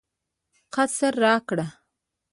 [0.73, 1.59] قصر راکړ.